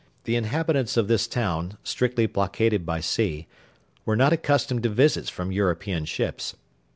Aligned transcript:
The 0.23 0.35
inhabitants 0.35 0.97
of 0.97 1.07
this 1.07 1.27
town, 1.27 1.77
strictly 1.83 2.25
blockaded 2.25 2.87
by 2.87 3.01
sea, 3.01 3.45
were 4.03 4.15
not 4.15 4.33
accustomed 4.33 4.81
to 4.81 4.89
visits 4.89 5.29
from 5.29 5.51
European 5.51 6.05
ships. 6.05 6.55